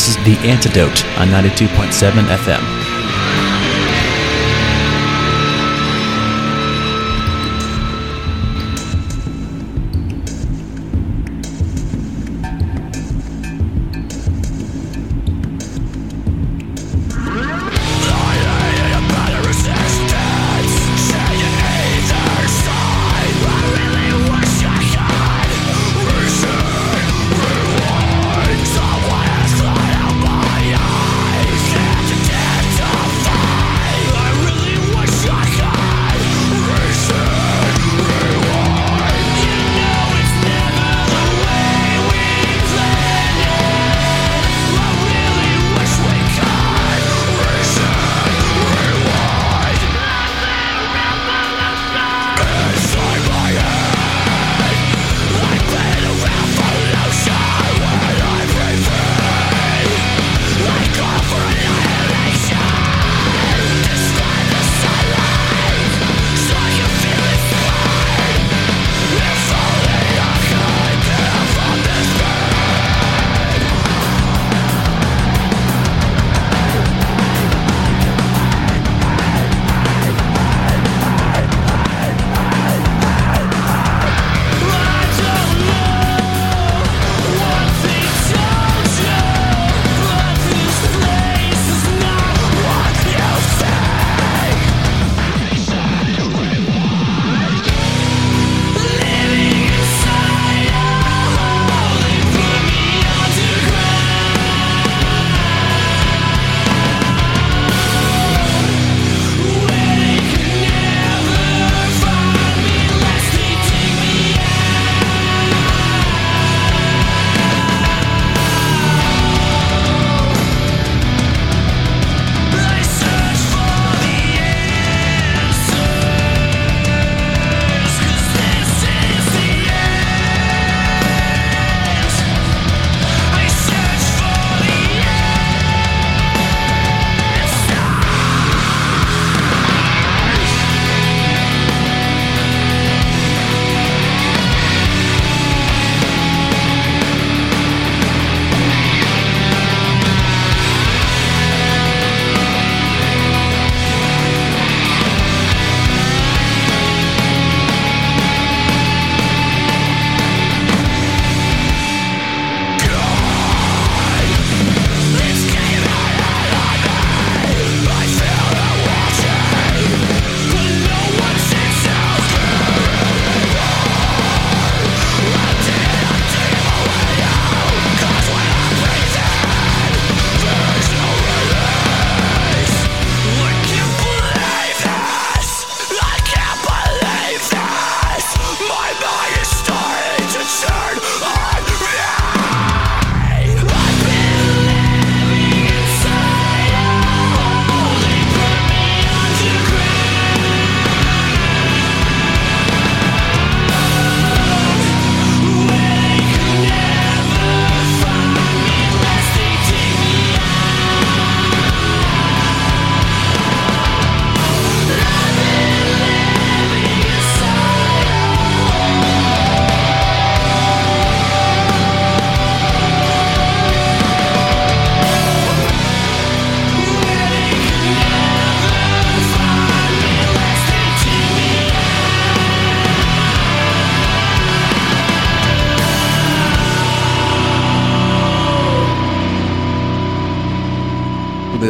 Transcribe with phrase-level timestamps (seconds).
[0.00, 2.79] This is The Antidote on 92.7 FM.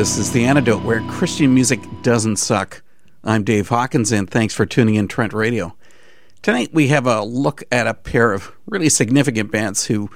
[0.00, 2.82] This is The Antidote, where Christian music doesn't suck.
[3.22, 5.76] I'm Dave Hawkins, and thanks for tuning in Trent Radio.
[6.41, 10.08] Tonight we have a look at a pair of really significant bands who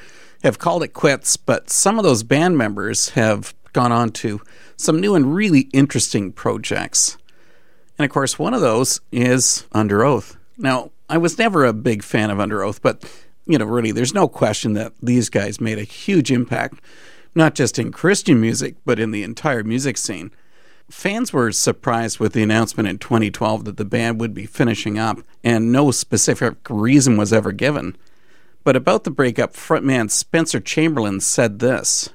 [0.43, 4.41] have called it quits, but some of those band members have gone on to
[4.79, 7.19] some new and really interesting projects.
[7.99, 10.39] And of course, one of those is Underoath.
[10.57, 13.05] Now, I was never a big fan of Underoath, but
[13.47, 16.81] you know, really, there's no question that these guys made a huge impact
[17.35, 20.31] not just in Christian music, but in the entire music scene.
[20.91, 25.19] Fans were surprised with the announcement in 2012 that the band would be finishing up,
[25.43, 27.97] and no specific reason was ever given.
[28.65, 32.11] But about the breakup, frontman Spencer Chamberlain said this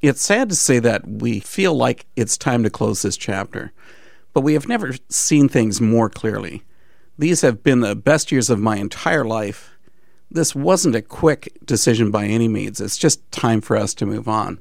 [0.00, 3.72] It's sad to say that we feel like it's time to close this chapter,
[4.32, 6.62] but we have never seen things more clearly.
[7.18, 9.75] These have been the best years of my entire life,
[10.30, 12.80] this wasn't a quick decision by any means.
[12.80, 14.60] It's just time for us to move on.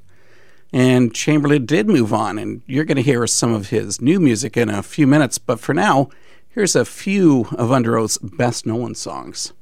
[0.71, 4.57] And Chamberlain did move on, and you're going to hear some of his new music
[4.57, 5.37] in a few minutes.
[5.37, 6.09] But for now,
[6.49, 9.53] here's a few of Underoath's best known songs.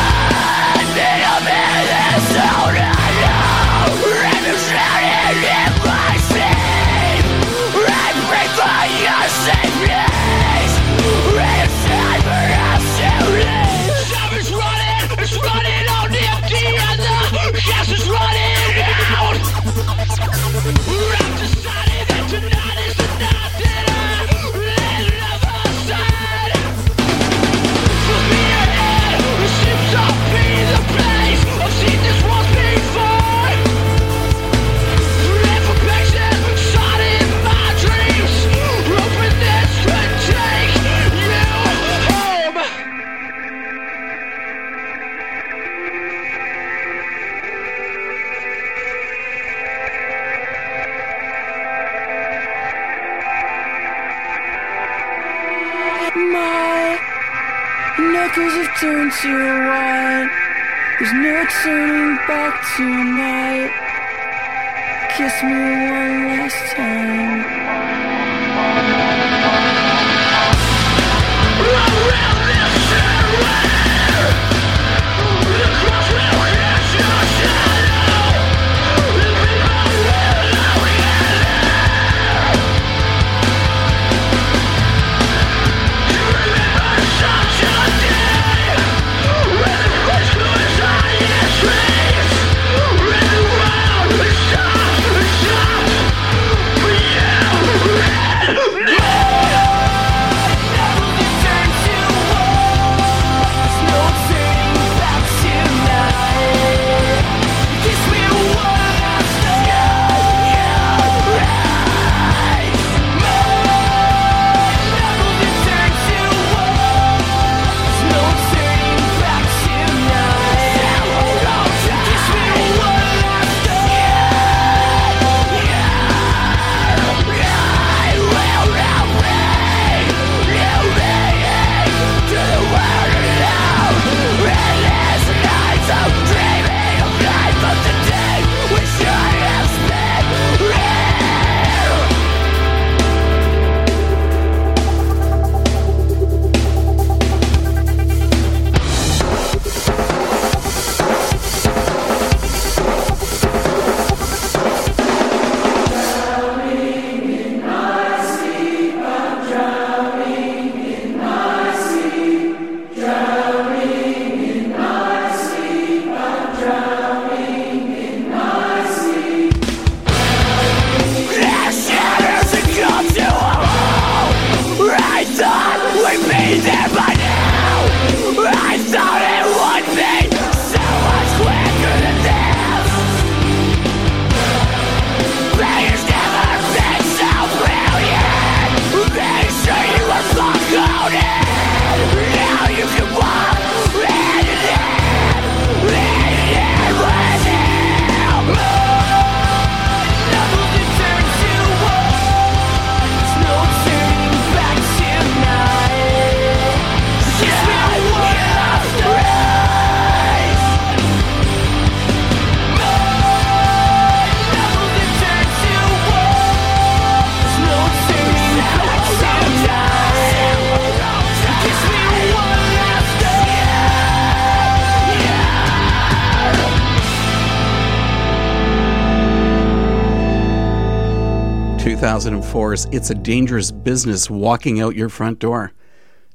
[232.55, 235.73] It's a Dangerous Business Walking Out Your Front Door.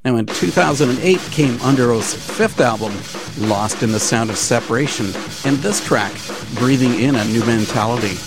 [0.05, 2.93] Now, in 2008 came Underoath's fifth album,
[3.49, 5.07] Lost in the Sound of Separation,
[5.47, 6.13] and this track,
[6.57, 8.19] Breathing in a New Mentality.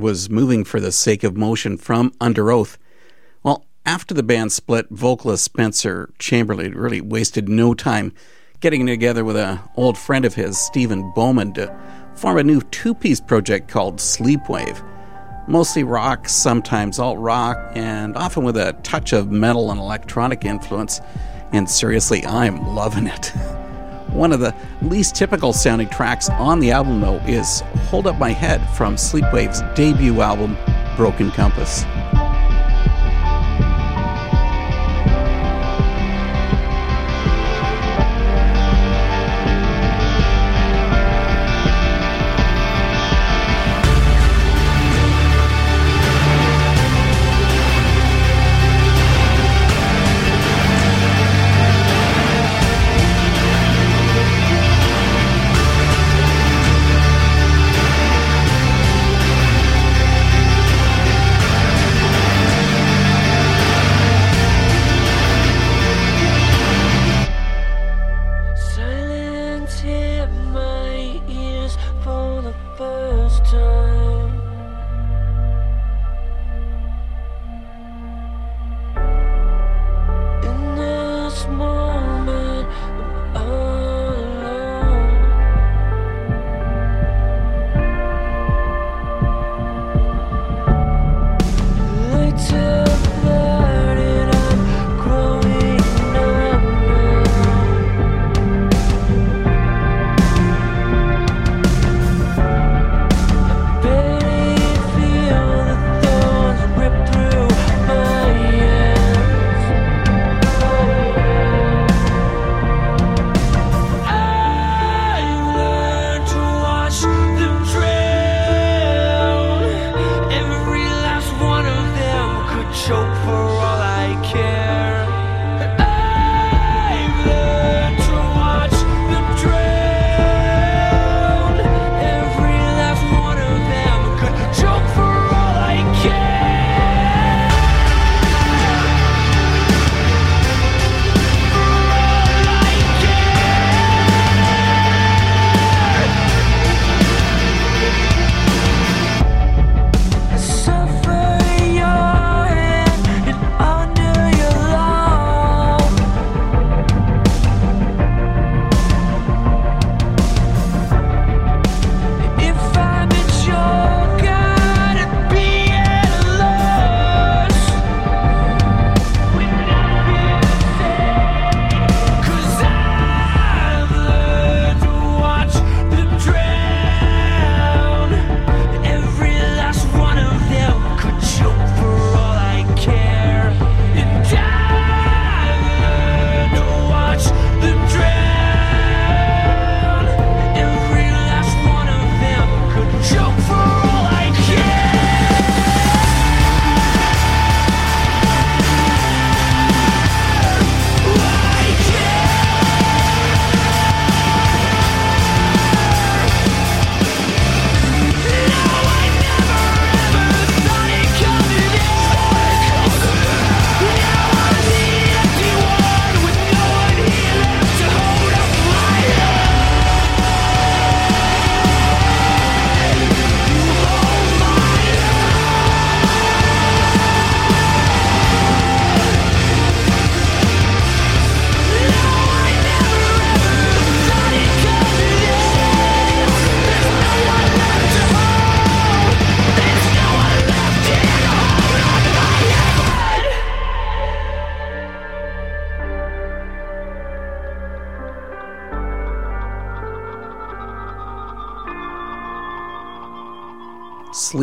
[0.00, 2.78] Was moving for the sake of motion from Underoath.
[3.42, 8.14] Well, after the band split, vocalist Spencer Chamberlain really wasted no time
[8.60, 11.78] getting together with an old friend of his, Stephen Bowman, to
[12.14, 14.82] form a new two piece project called Sleepwave.
[15.46, 21.02] Mostly rock, sometimes alt rock, and often with a touch of metal and electronic influence.
[21.52, 23.34] And seriously, I'm loving it.
[24.12, 28.30] One of the least typical sounding tracks on the album, though, is Hold Up My
[28.30, 30.56] Head from Sleepwave's debut album,
[30.96, 31.84] Broken Compass.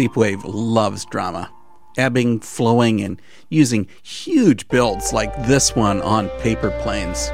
[0.07, 1.51] Sleepwave loves drama,
[1.97, 7.29] ebbing, flowing, and using huge builds like this one on Paper Planes.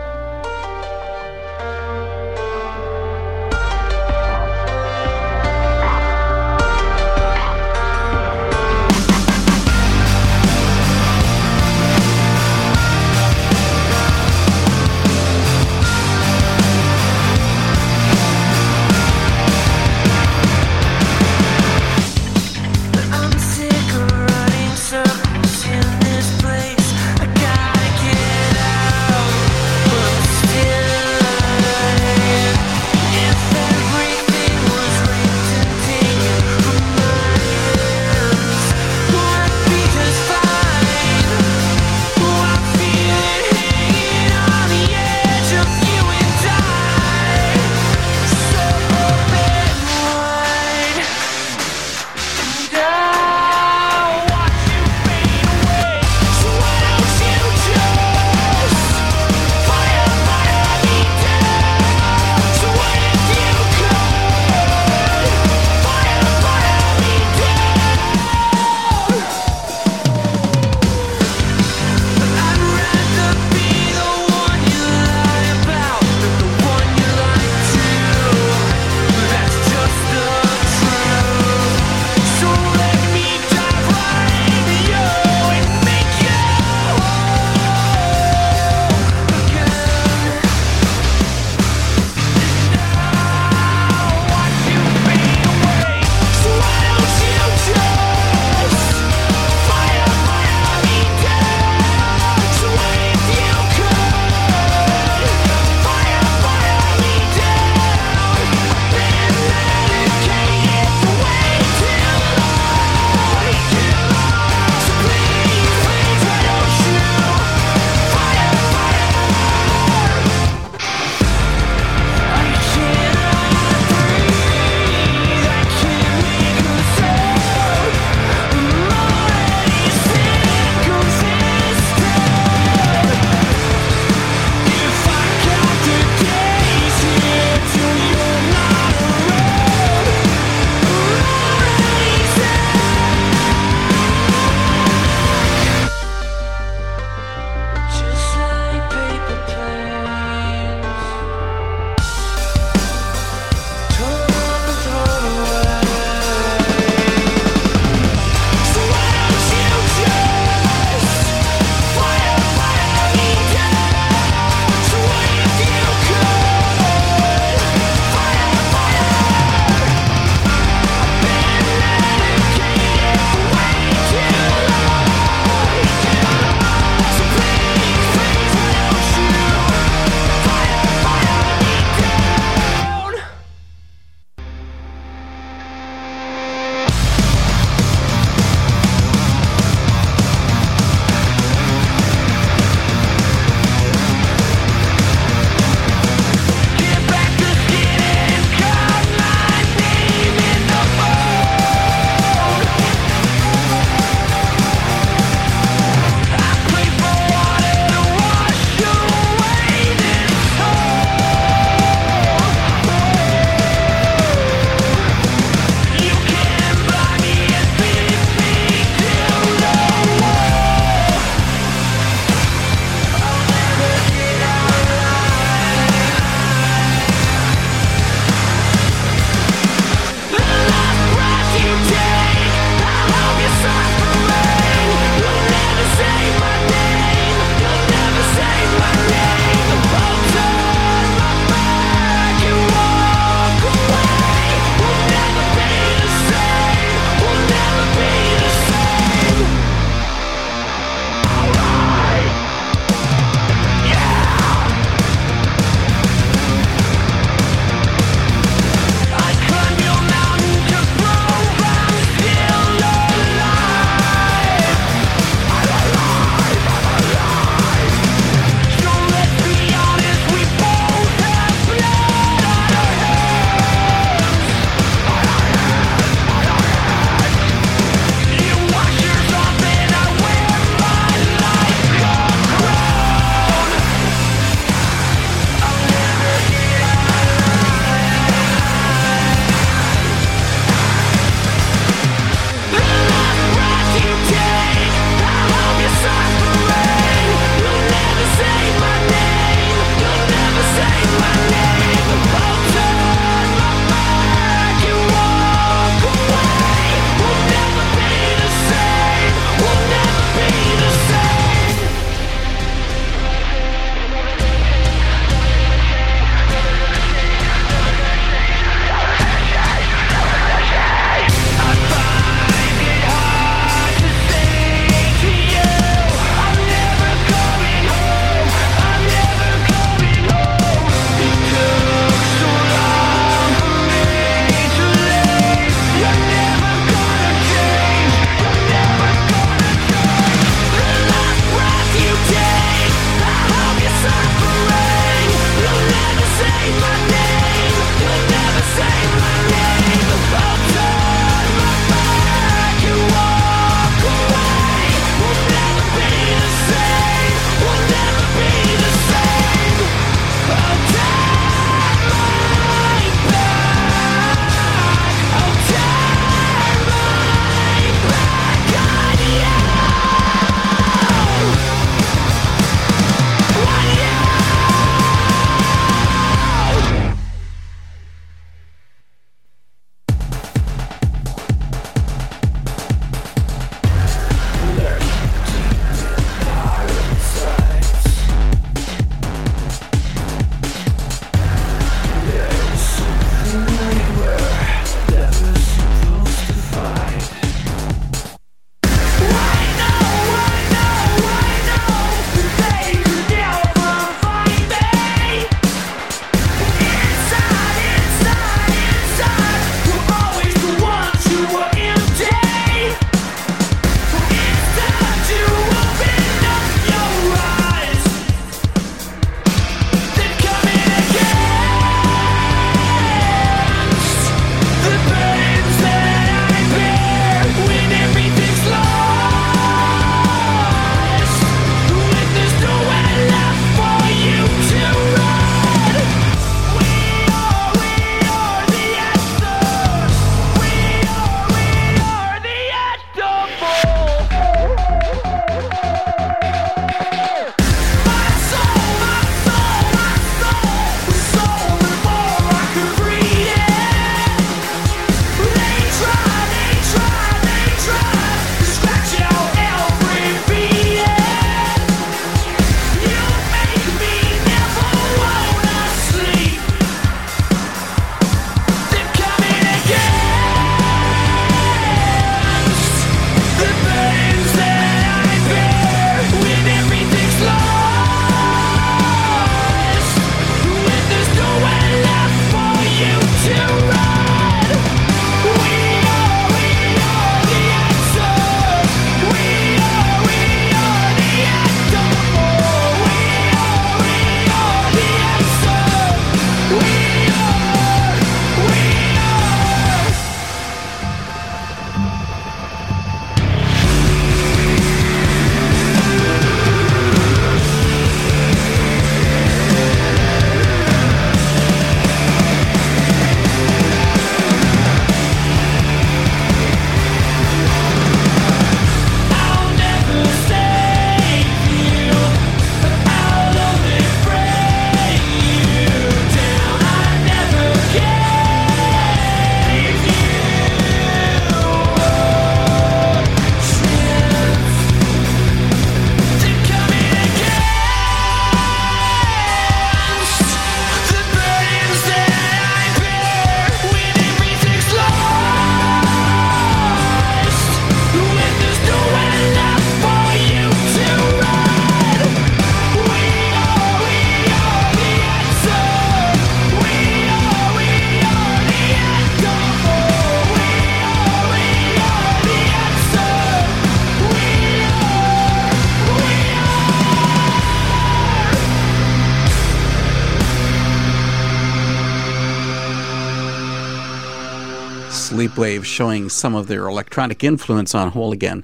[575.84, 578.64] Sleepwave showing some of their electronic influence on Whole Again.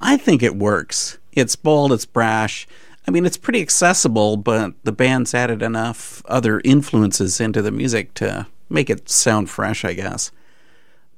[0.00, 1.18] I think it works.
[1.32, 2.66] It's bold, it's brash.
[3.06, 8.14] I mean, it's pretty accessible, but the band's added enough other influences into the music
[8.14, 10.32] to make it sound fresh, I guess.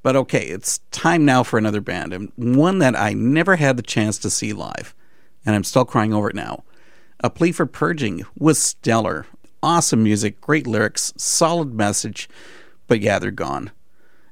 [0.02, 3.82] But okay, it's time now for another band, and one that I never had the
[3.82, 4.94] chance to see live,
[5.44, 6.62] and I'm still crying over it now.
[7.20, 9.26] A Plea for Purging was stellar.
[9.62, 12.28] Awesome music, great lyrics, solid message,
[12.86, 13.72] but yeah, they're gone.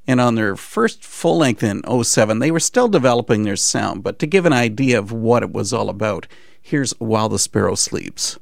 [0.07, 4.19] And on their first full length in 07, they were still developing their sound, but
[4.21, 6.27] to give an idea of what it was all about,
[6.63, 8.39] here's While the Sparrow Sleeps.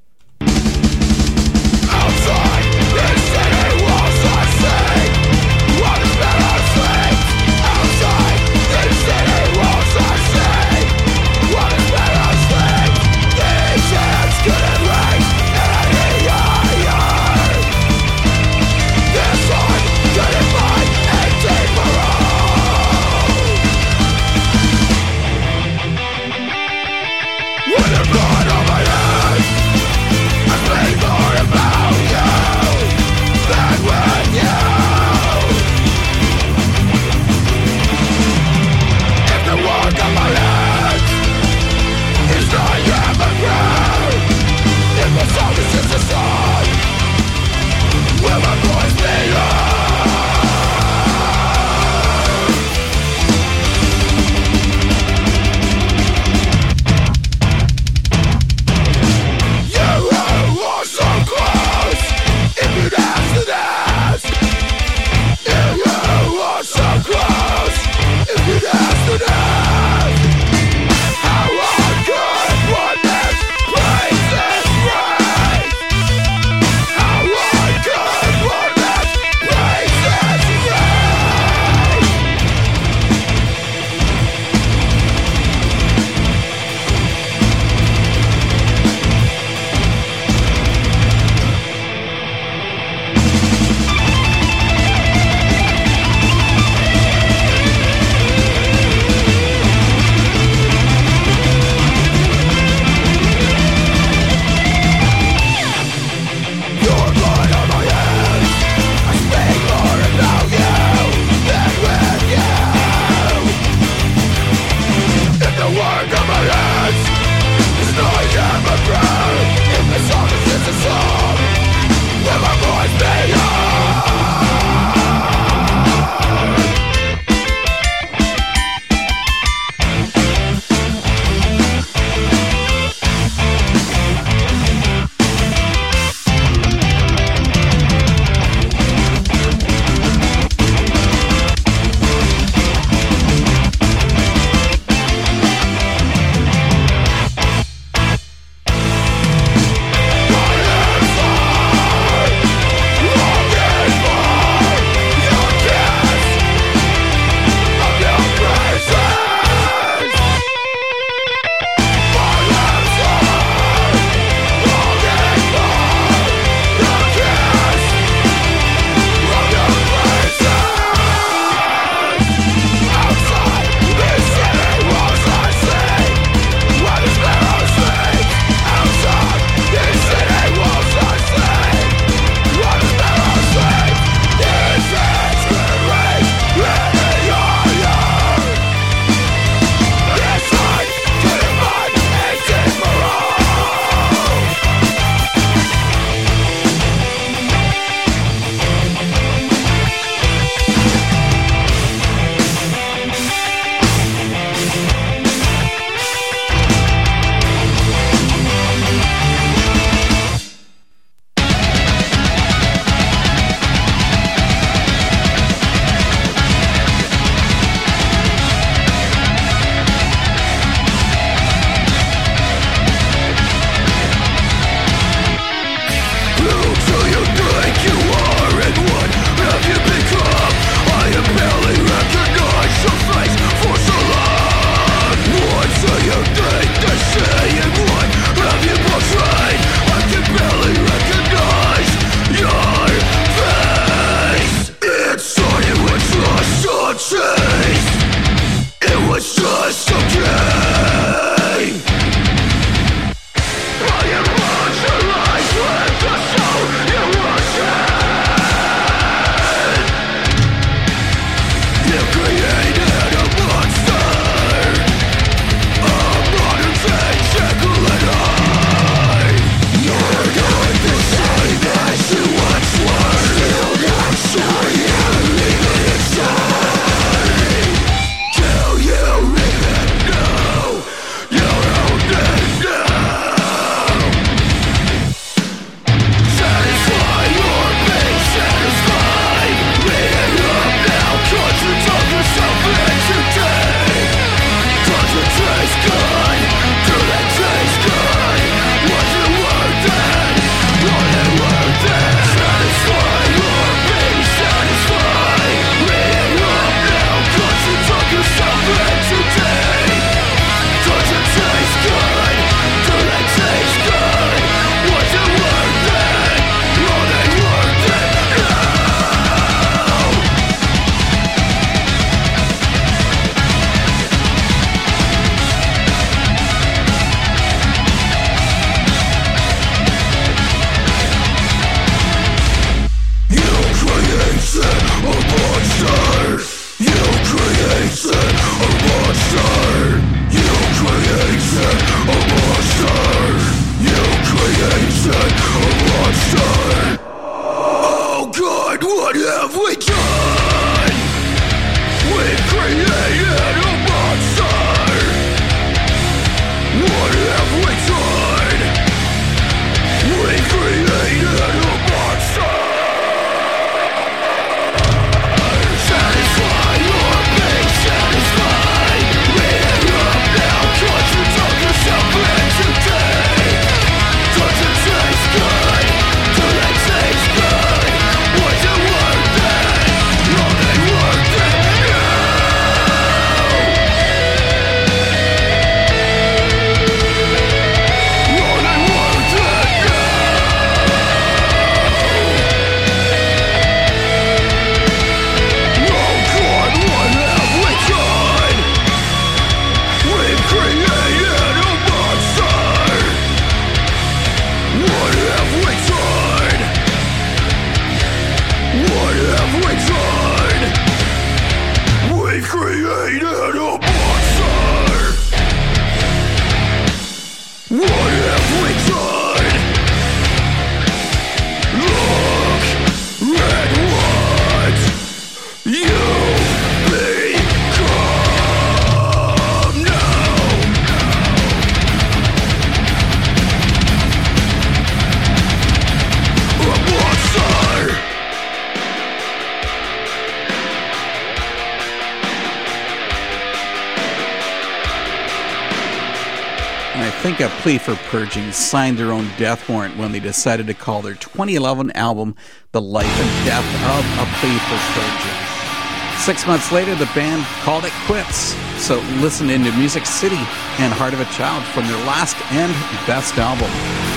[447.65, 451.91] Plea for purging signed their own death warrant when they decided to call their 2011
[451.93, 452.37] album
[452.73, 456.21] The Life and Death of a Plea for Purging.
[456.21, 458.55] Six months later, the band called it quits.
[458.77, 462.71] So listen into Music City and Heart of a Child from their last and
[463.07, 464.14] best album.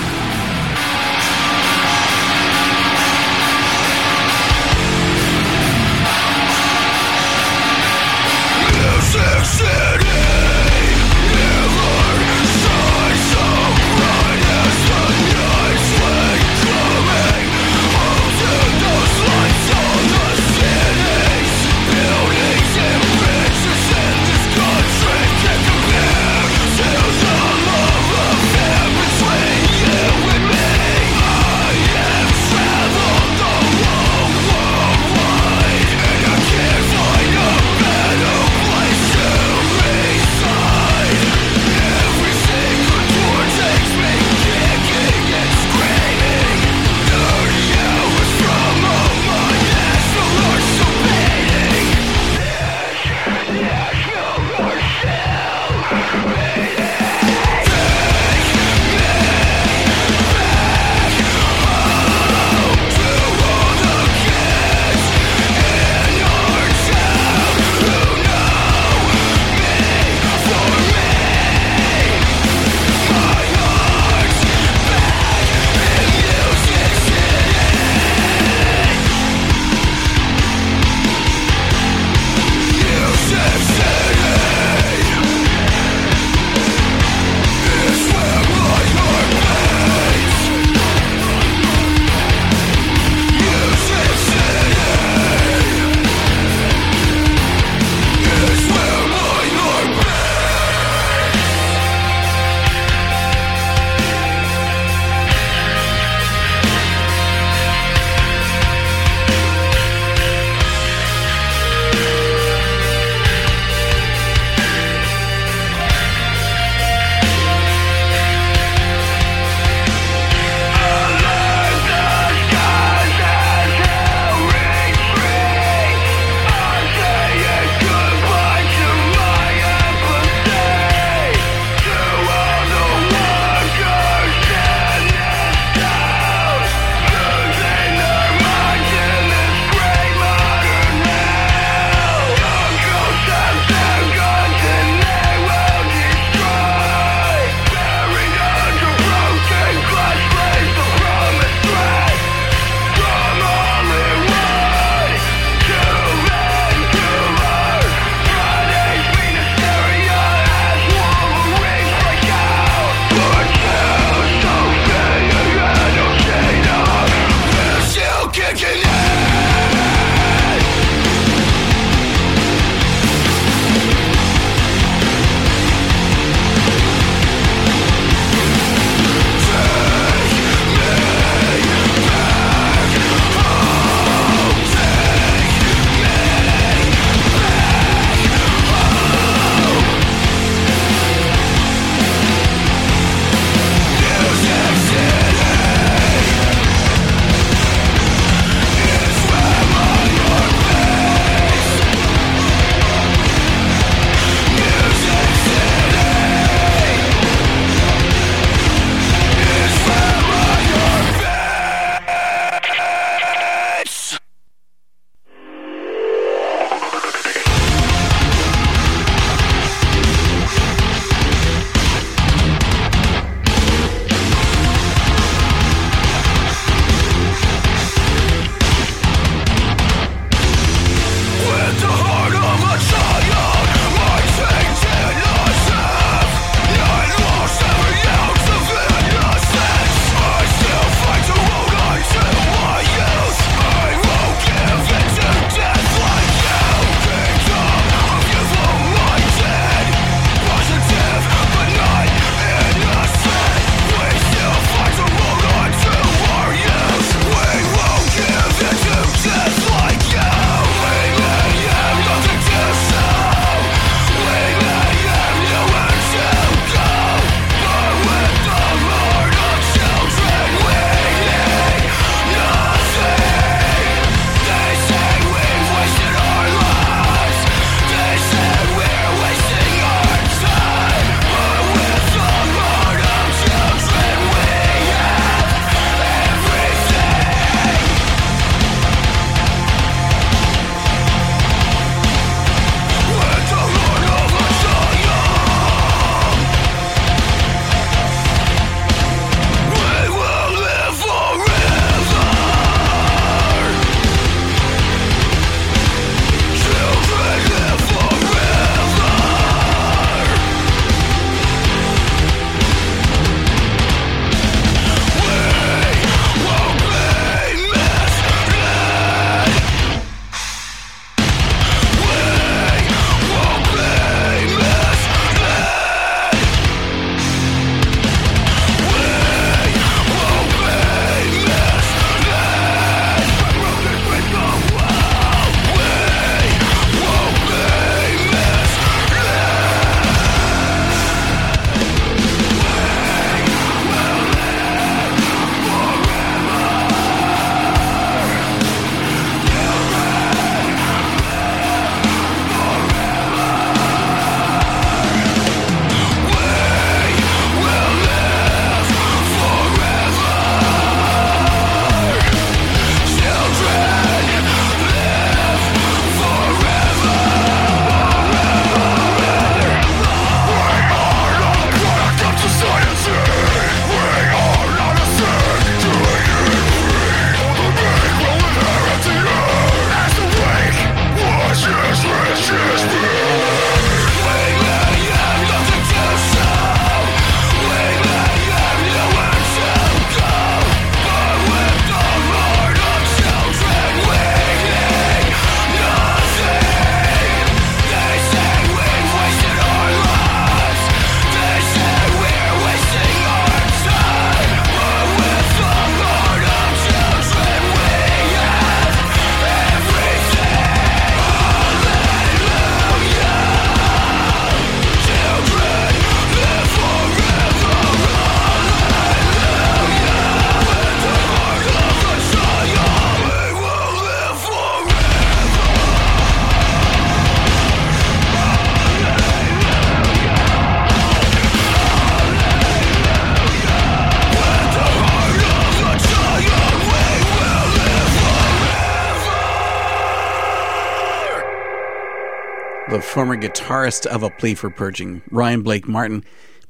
[442.90, 446.24] The former guitarist of A Plea for Purging, Ryan Blake Martin,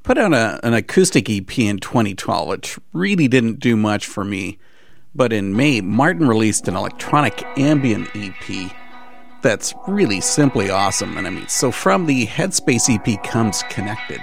[0.04, 4.58] put out a, an acoustic EP in 2012, which really didn't do much for me.
[5.14, 8.72] But in May, Martin released an electronic ambient EP
[9.42, 11.18] that's really simply awesome.
[11.18, 14.22] And I mean, so from the Headspace EP comes Connected.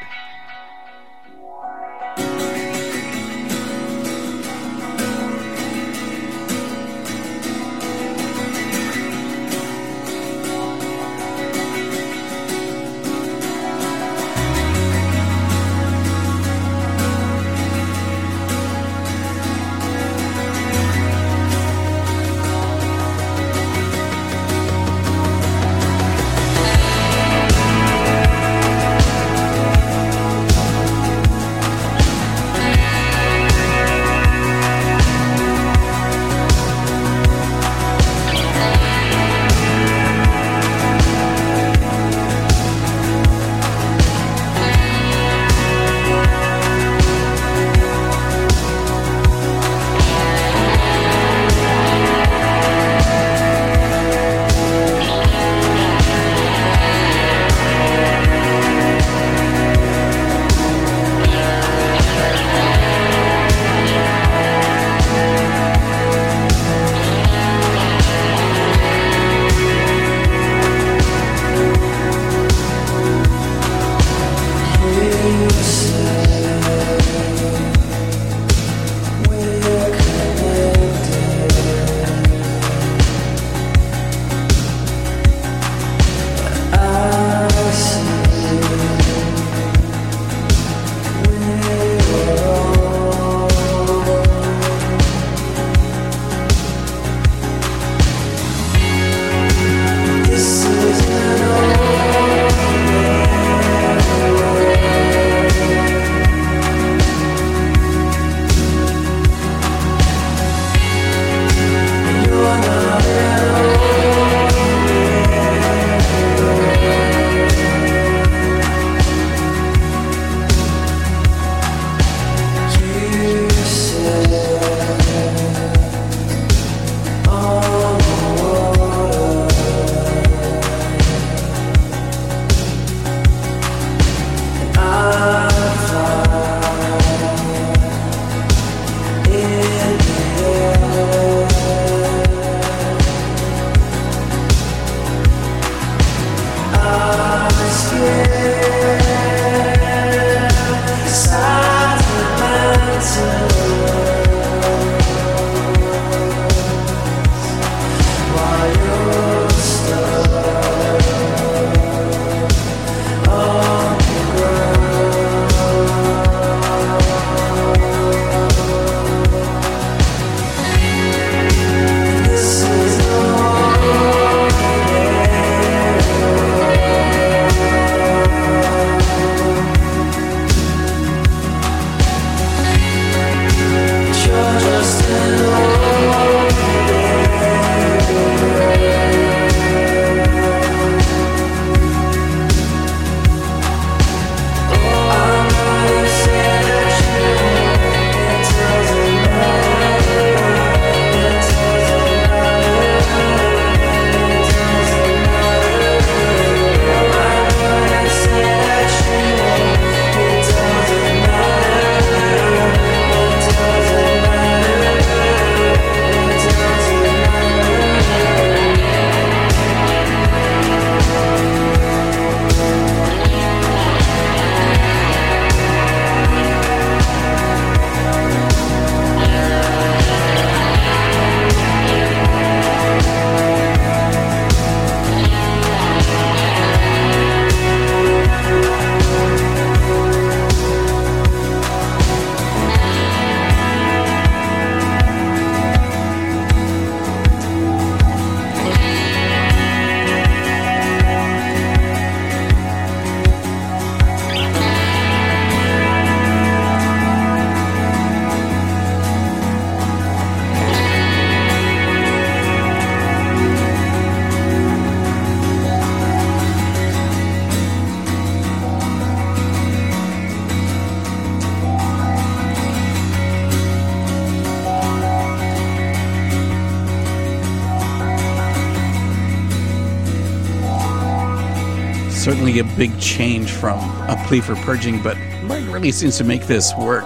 [282.76, 287.04] Big change from a plea for purging, but Mark really seems to make this work.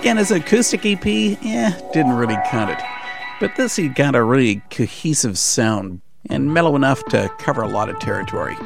[0.00, 2.78] Again, an acoustic EP, yeah, didn't really cut it.
[3.40, 7.88] But this, he got a really cohesive sound and mellow enough to cover a lot
[7.88, 8.56] of territory.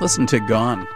[0.00, 0.86] Listen to Gone.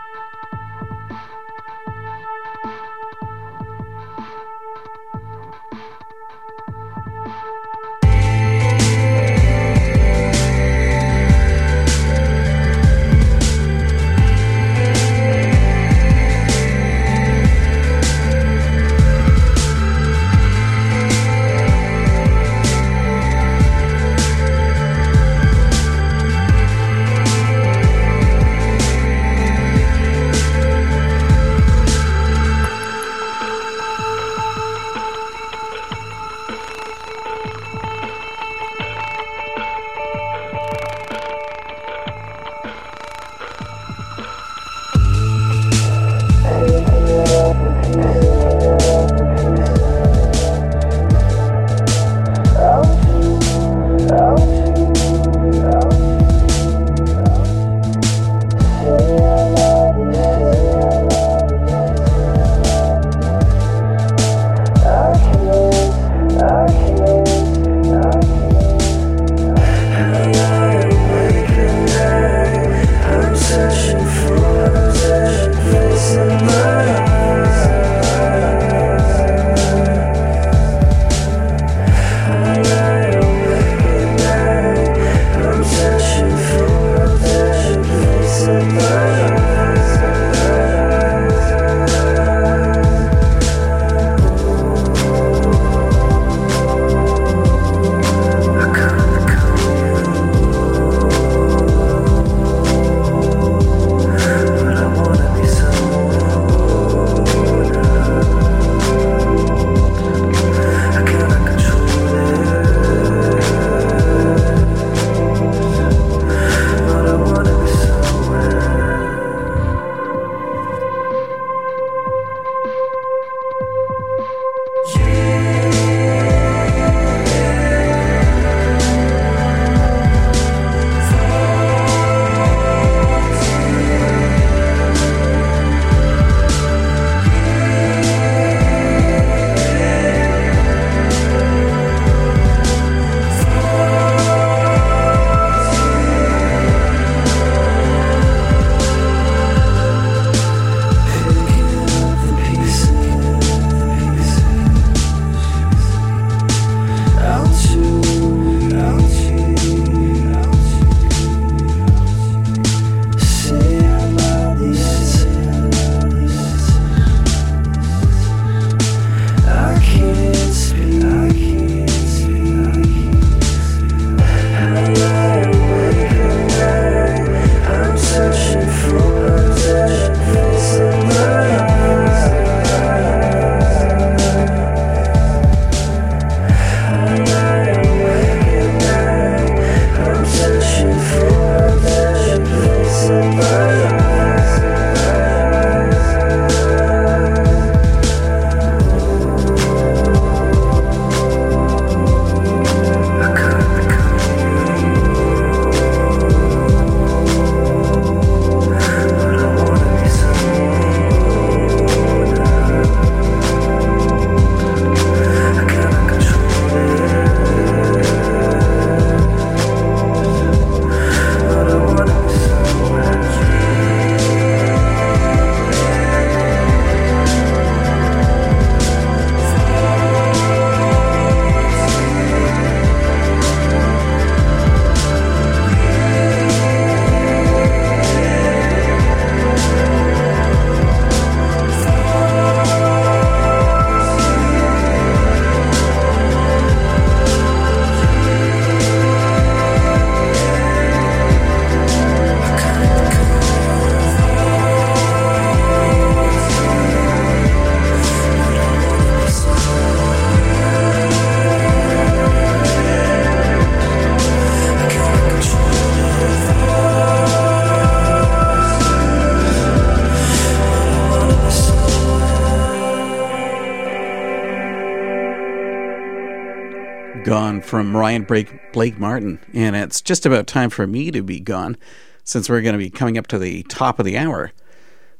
[277.72, 281.78] From Ryan Blake, Blake Martin, and it's just about time for me to be gone.
[282.22, 284.52] since we're going to be coming up to the top of the hour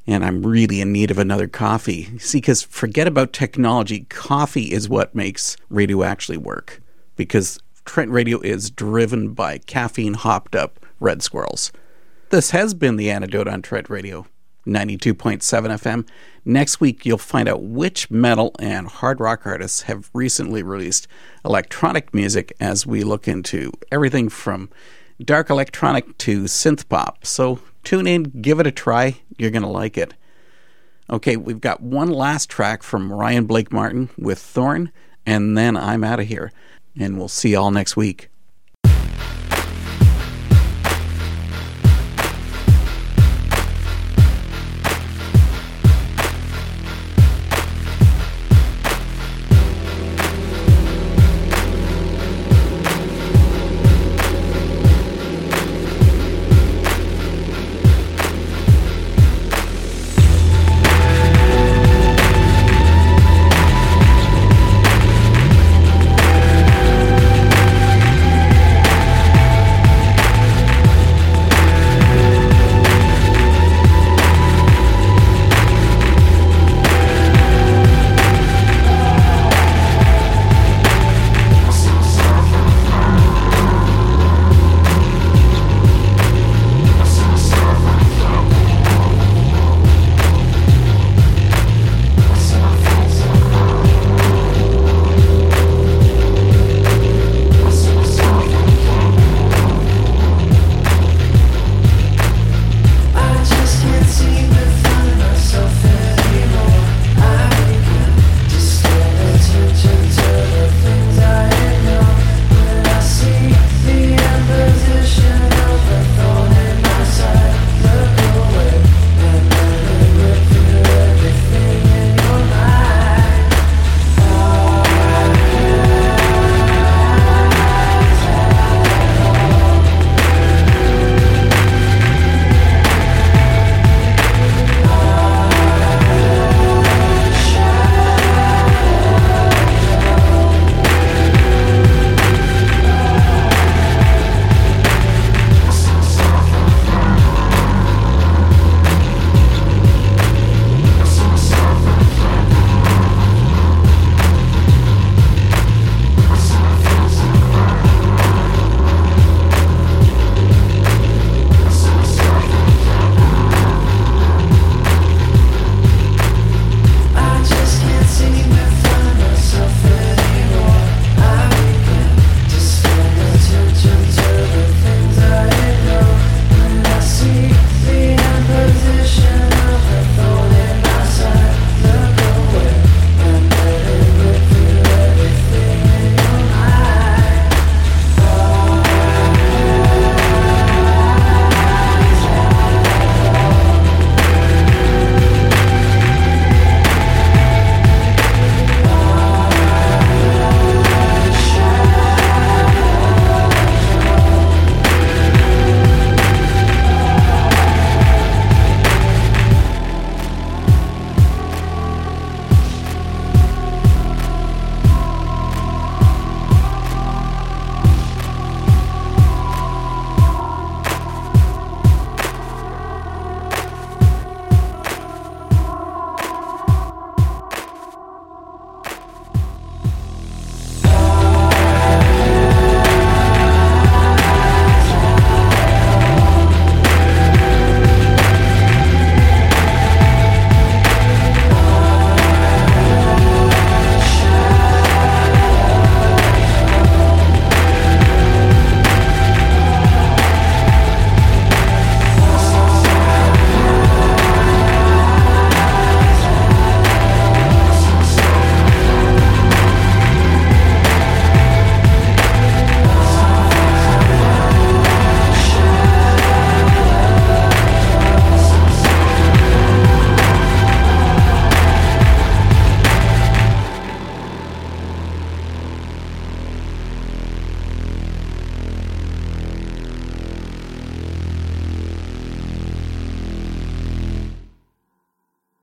[0.07, 2.19] and I'm really in need of another coffee.
[2.19, 6.83] See, because forget about technology, coffee is what makes radio actually work.
[7.17, 11.73] Because Trent Radio is driven by caffeine hopped up red squirrels.
[12.29, 14.27] This has been the antidote on Trent Radio,
[14.67, 16.07] 92.7 FM.
[16.45, 21.07] Next week, you'll find out which metal and hard rock artists have recently released
[21.45, 24.69] electronic music as we look into everything from
[25.25, 27.25] dark electronic to synth pop.
[27.25, 29.21] So tune in, give it a try.
[29.39, 30.15] You're going to like it.
[31.11, 34.91] Okay, we've got one last track from Ryan Blake Martin with Thorn,
[35.27, 36.53] and then I'm out of here.
[36.99, 38.29] And we'll see you all next week.